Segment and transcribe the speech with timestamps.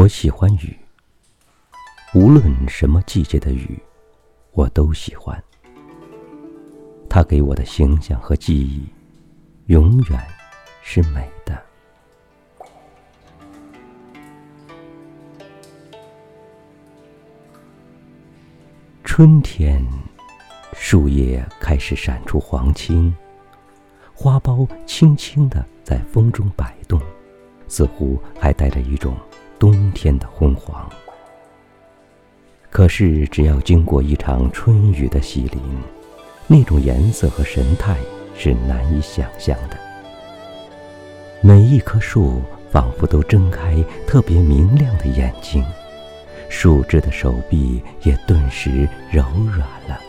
[0.00, 0.74] 我喜欢雨，
[2.14, 3.78] 无论什么季节的雨，
[4.52, 5.38] 我都喜欢。
[7.06, 8.88] 它给我的形象和记忆，
[9.66, 10.18] 永远
[10.80, 11.62] 是美的。
[19.04, 19.86] 春天，
[20.72, 23.14] 树叶开始闪出黄青，
[24.14, 26.98] 花苞轻轻的在风中摆动，
[27.68, 29.14] 似乎还带着一种。
[29.60, 30.88] 冬天的昏黄，
[32.70, 35.60] 可是只要经过一场春雨的洗淋，
[36.46, 37.98] 那种颜色和神态
[38.34, 39.76] 是难以想象的。
[41.42, 45.62] 每一棵树仿佛都睁开特别明亮的眼睛，
[46.48, 49.22] 树枝的手臂也顿时柔
[49.54, 50.00] 软了，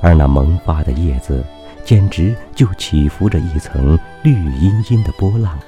[0.00, 1.44] 而那萌发的叶子
[1.84, 5.58] 简直就起伏着一层绿茵茵的波浪。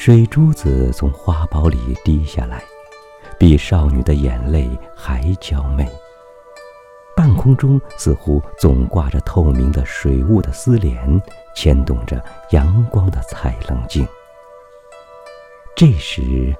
[0.00, 2.64] 水珠子从花苞里滴下来，
[3.38, 5.86] 比少女的眼泪还娇媚。
[7.14, 11.22] 半空中似乎总挂着透明的水雾的丝帘，
[11.54, 12.18] 牵动着
[12.52, 14.08] 阳光的彩棱镜。
[15.76, 16.56] 这时，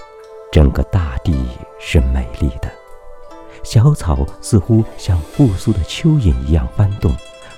[0.52, 2.70] 整个大地是美丽的，
[3.62, 7.10] 小草似乎像复苏的蚯蚓一样翻动，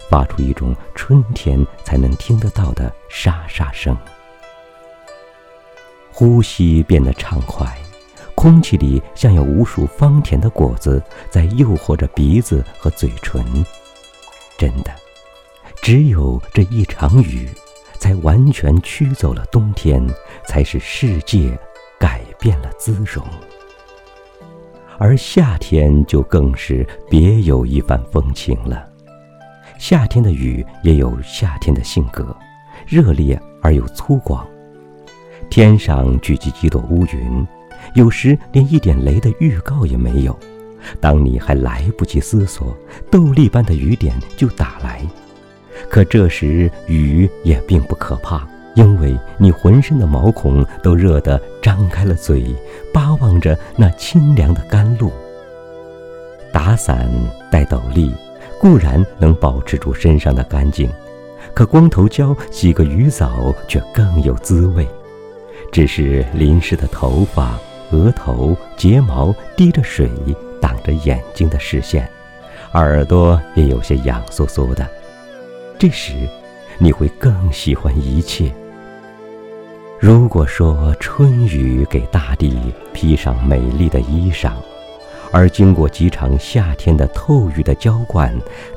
[0.08, 3.98] 发出一种春天才能听得到的沙沙声。
[6.22, 7.66] 呼吸变得畅快，
[8.36, 13.44] 空气里像有无数芳甜的果子在诱惑着鼻子和嘴唇。
[14.56, 14.92] 真的，
[15.82, 17.48] 只有这一场雨，
[17.98, 20.00] 才完全驱走了冬天，
[20.46, 21.58] 才使世界
[21.98, 23.26] 改变了姿容。
[24.98, 28.88] 而夏天就更是别有一番风情了。
[29.76, 32.32] 夏天的雨也有夏天的性格，
[32.86, 34.46] 热烈而又粗犷。
[35.52, 37.46] 天上聚集几朵乌云，
[37.92, 40.34] 有时连一点雷的预告也没有。
[40.98, 42.74] 当你还来不及思索，
[43.10, 45.02] 豆粒般的雨点就打来。
[45.90, 52.42] 可这时雨也并不可怕，因为你浑身的毛孔都热得张开了嘴，
[52.90, 55.12] 巴望着那清凉的甘露。
[56.50, 57.10] 打伞
[57.50, 58.10] 戴斗笠
[58.58, 60.90] 固然能保持住身上的干净，
[61.52, 64.88] 可光头胶洗个雨澡却更有滋味。
[65.72, 67.58] 只是淋湿的头发、
[67.92, 70.06] 额头、睫毛滴着水，
[70.60, 72.06] 挡着眼睛的视线，
[72.74, 74.86] 耳朵也有些痒酥酥的。
[75.78, 76.12] 这时，
[76.76, 78.52] 你会更喜欢一切。
[79.98, 82.54] 如果说春雨给大地
[82.92, 84.52] 披上美丽的衣裳，
[85.32, 88.30] 而经过几场夏天的透雨的浇灌，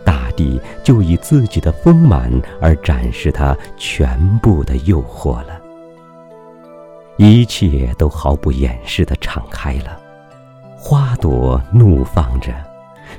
[0.05, 2.31] 大地就以自己的丰满
[2.61, 5.59] 而展示它全部的诱惑了。
[7.17, 9.97] 一切都毫不掩饰地敞开了，
[10.77, 12.53] 花朵怒放着，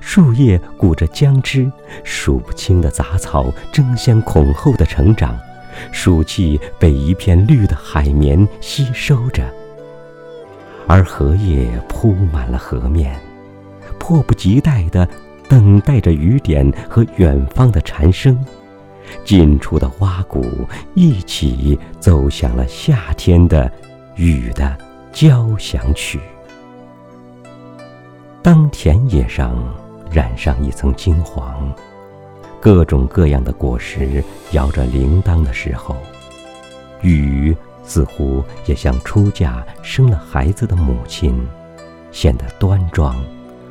[0.01, 1.71] 树叶鼓着浆汁，
[2.05, 5.39] 数不清的杂草争先恐后的成长，
[5.93, 9.43] 暑气被一片绿的海绵吸收着，
[10.87, 13.19] 而荷叶铺满了河面，
[13.99, 15.09] 迫不及待地
[15.49, 18.39] 等待着雨点和远方的蝉声，
[19.25, 20.45] 近处的花鼓
[20.95, 23.71] 一起奏响了夏天的。
[24.19, 24.75] 雨的
[25.13, 26.19] 交响曲。
[28.43, 29.55] 当田野上
[30.11, 31.71] 染上一层金黄，
[32.59, 35.95] 各种各样的果实摇着铃铛的时候，
[37.03, 41.47] 雨似乎也像出嫁生了孩子的母亲，
[42.11, 43.23] 显得端庄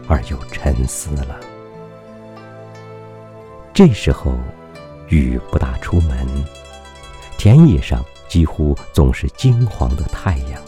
[0.07, 1.40] 而又沉思了。
[3.74, 4.35] 这时候，
[5.10, 6.28] 雨不大出门，
[7.38, 8.04] 田野上。
[8.28, 10.62] 几乎总是金黄的太阳。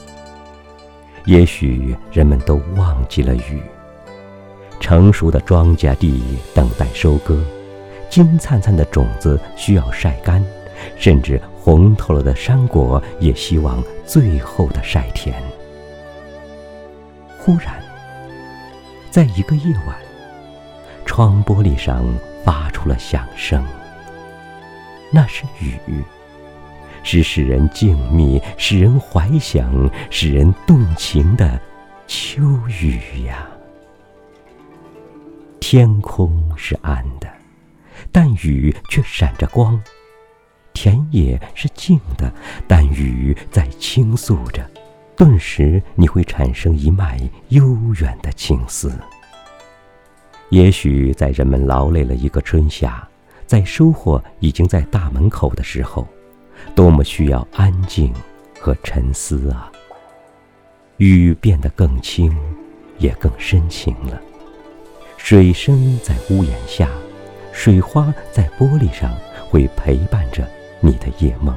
[1.26, 3.62] 也许人们都忘记了雨。
[4.80, 7.44] 成熟的庄稼地等待收割，
[8.10, 10.42] 金灿灿的种子需要晒干，
[10.98, 15.36] 甚至红透了的山果也希望最后的晒甜。
[17.40, 17.84] 忽然，
[19.10, 19.98] 在一个夜晚，
[21.06, 22.06] 窗玻璃上
[22.46, 23.62] 发出了响声，
[25.12, 26.04] 那是雨。
[27.04, 31.60] 是使人静谧、使人怀想、使人动情的
[32.06, 32.42] 秋
[32.82, 33.48] 雨呀。
[35.62, 37.32] 天空是暗的，
[38.12, 39.80] 但雨却闪着光；
[40.74, 42.30] 田野是静的，
[42.68, 44.70] 但雨在倾诉着。
[45.16, 47.18] 顿时，你会产生一脉
[47.50, 48.92] 悠远的情思。
[50.50, 53.07] 也许在人们劳累了一个春夏，
[53.48, 56.08] 在收获已经在大门口的时候。
[56.76, 58.12] 多么需要安静
[58.60, 59.72] 和沉思啊！
[60.98, 62.36] 雨变得更轻，
[62.98, 64.20] 也更深情了。
[65.18, 66.90] 水声在屋檐下，
[67.52, 69.16] 水花在玻璃上，
[69.50, 70.48] 会陪伴着
[70.80, 71.56] 你的夜梦。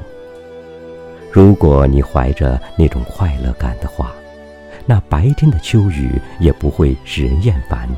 [1.31, 4.11] 如果你怀着那种快乐感的话，
[4.85, 7.89] 那白天的秋雨也不会使人厌烦，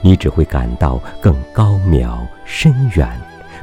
[0.00, 3.20] 你只会感到更高渺深远，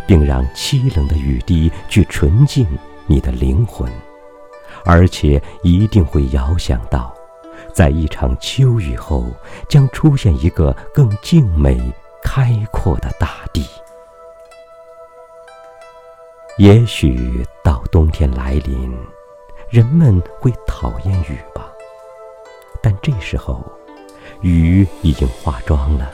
[0.08, 2.66] 并让凄冷的雨滴去纯净
[3.08, 3.92] 你的灵魂，
[4.84, 7.14] 而且一定会遥想到。
[7.74, 9.26] 在一场秋雨后，
[9.68, 11.80] 将出现一个更静美、
[12.24, 13.66] 开阔的大地。
[16.58, 18.98] 也许到冬天来临，
[19.70, 21.70] 人们会讨厌雨吧。
[22.82, 23.62] 但这时候，
[24.42, 26.10] 雨已经化妆了，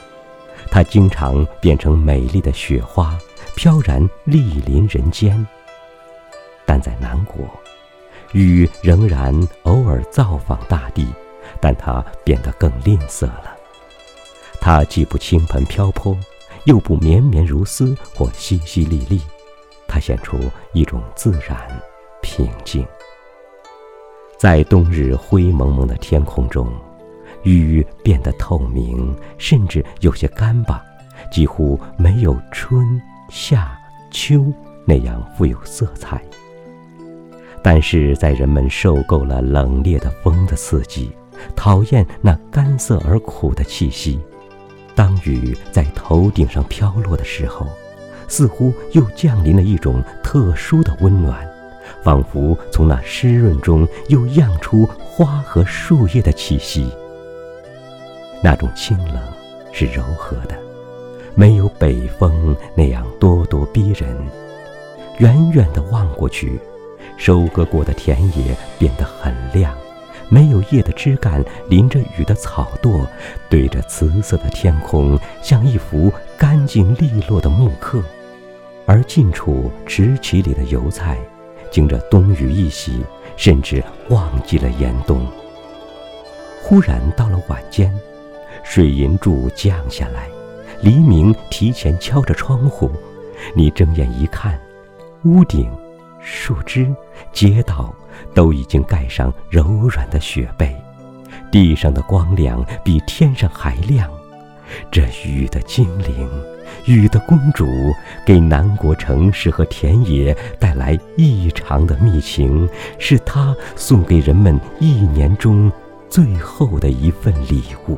[0.71, 3.15] 它经常变成美丽的雪花，
[3.55, 5.45] 飘然莅临人间。
[6.65, 7.45] 但在南国，
[8.33, 11.07] 雨仍然偶尔造访大地。
[11.59, 13.55] 但它变得更吝啬了。
[14.61, 16.17] 它既不倾盆瓢泼，
[16.65, 19.19] 又不绵绵如丝或淅淅沥沥，
[19.87, 20.39] 它显出
[20.71, 21.67] 一种自然
[22.21, 22.85] 平静。
[24.37, 26.71] 在冬日灰蒙蒙的天空中，
[27.43, 30.81] 雨变得透明，甚至有些干巴，
[31.31, 33.01] 几乎没有春
[33.31, 33.79] 夏
[34.11, 34.45] 秋
[34.85, 36.21] 那样富有色彩。
[37.63, 41.09] 但是在人们受够了冷冽的风的刺激，
[41.55, 44.19] 讨厌那干涩而苦的气息，
[44.95, 47.65] 当雨在头顶上飘落的时候，
[48.27, 51.47] 似乎又降临了一种特殊的温暖，
[52.03, 56.91] 仿佛从那湿润中又漾出花和树叶的气息。
[58.43, 59.21] 那种清冷
[59.71, 60.57] 是柔和的，
[61.35, 64.15] 没有北风那样咄咄逼人。
[65.19, 66.59] 远远地望过去，
[67.17, 69.75] 收割过的田野变得很亮。
[70.29, 73.05] 没有叶的枝干，淋着雨的草垛，
[73.49, 78.01] 对着紫色的天空，像一幅干净利落的木刻。
[78.85, 81.17] 而近处池畦里的油菜，
[81.69, 83.03] 经着冬雨一洗，
[83.35, 85.27] 甚至忘记了严冬。
[86.63, 87.93] 忽然到了晚间，
[88.63, 90.29] 水银柱降下来，
[90.81, 92.91] 黎明提前敲着窗户。
[93.55, 94.59] 你睁眼一看，
[95.23, 95.69] 屋顶。
[96.23, 96.87] 树枝、
[97.33, 97.91] 街道
[98.35, 100.71] 都已经盖上柔软的雪被，
[101.51, 104.07] 地上的光亮比天上还亮。
[104.91, 106.29] 这雨的精灵，
[106.85, 107.65] 雨的公主，
[108.23, 112.69] 给南国城市和田野带来异常的密情，
[112.99, 115.71] 是她送给人们一年中
[116.07, 117.97] 最后的一份礼物。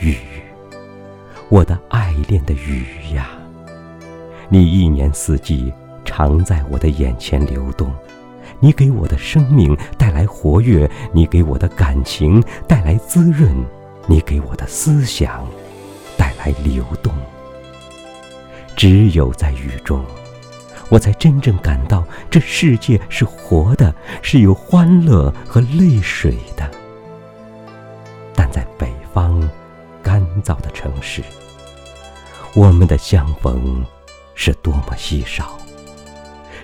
[0.00, 0.16] 雨，
[1.50, 3.28] 我的爱恋的雨呀！
[4.48, 5.70] 你一年四季
[6.06, 7.92] 常在我的眼前流动，
[8.60, 13.54] 你给我的生命带来活跃，你给我的感情带来滋润，
[14.06, 15.46] 你给我的思想
[16.16, 17.12] 带来流动。
[18.74, 20.02] 只有在雨中，
[20.88, 26.70] 我才真正感到这世界是活的，是有欢乐和泪水的。
[30.80, 31.22] 城市，
[32.54, 33.84] 我们的相逢。
[34.42, 35.58] 是多么稀少！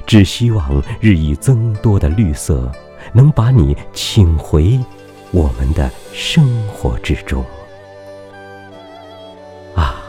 [0.06, 2.72] 只希望日益增多的绿色
[3.12, 4.80] 能把你请回
[5.30, 7.44] 我们的生活之中。
[9.74, 10.00] 啊，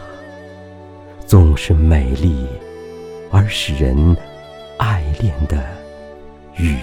[1.26, 2.46] 总是美丽
[3.30, 4.16] 而使人
[4.78, 5.62] 爱恋的
[6.56, 6.78] 雨！